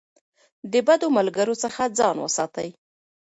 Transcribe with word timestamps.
د 0.71 0.73
بدو 0.87 1.07
ملګرو 1.17 1.55
څخه 1.63 1.81
ځان 1.97 2.15
وساتئ. 2.21 2.69